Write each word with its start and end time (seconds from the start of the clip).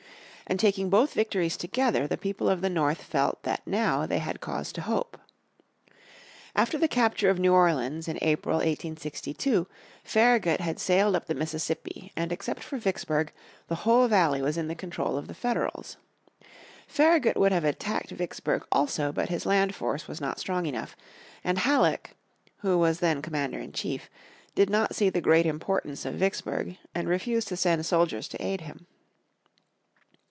And 0.47 0.59
taking 0.59 0.89
both 0.89 1.13
victories 1.13 1.55
together 1.55 2.07
the 2.07 2.17
people 2.17 2.49
of 2.49 2.59
the 2.59 2.69
North 2.69 3.01
felt 3.03 3.43
that 3.43 3.65
now 3.65 4.05
they 4.05 4.17
had 4.19 4.41
cause 4.41 4.73
to 4.73 4.81
hope. 4.81 5.17
After 6.57 6.77
the 6.77 6.89
capture 6.89 7.29
of 7.29 7.39
New 7.39 7.53
Orleans 7.53 8.09
in 8.09 8.19
April, 8.21 8.57
1862, 8.57 9.65
Faragut 10.03 10.59
had 10.59 10.77
sailed 10.77 11.15
up 11.15 11.27
the 11.27 11.33
Mississippi, 11.35 12.11
and 12.17 12.33
except 12.33 12.63
for 12.65 12.77
Vicksburg 12.77 13.31
the 13.69 13.75
whole 13.85 14.09
valley 14.09 14.41
was 14.41 14.57
in 14.57 14.67
the 14.67 14.75
control 14.75 15.15
of 15.17 15.29
the 15.29 15.33
Federals. 15.33 15.95
Faragut 16.85 17.37
would 17.37 17.53
have 17.53 17.63
attacked 17.63 18.09
Vicksburg 18.09 18.67
also 18.73 19.13
but 19.13 19.29
his 19.29 19.45
land 19.45 19.73
force 19.73 20.05
was 20.09 20.19
not 20.19 20.37
strong 20.37 20.65
enough, 20.65 20.97
and 21.45 21.59
Halleck, 21.59 22.13
who 22.57 22.77
was 22.77 22.99
then 22.99 23.21
commander 23.21 23.59
in 23.59 23.71
chief, 23.71 24.09
did 24.53 24.69
not 24.69 24.95
see 24.95 25.09
the 25.09 25.21
great 25.21 25.45
importance 25.45 26.03
of 26.03 26.15
Vicksburg, 26.15 26.77
and 26.93 27.07
refused 27.07 27.47
to 27.47 27.55
send 27.55 27.85
soldiers 27.85 28.27
to 28.27 28.45
aid 28.45 28.59
him. 28.59 28.85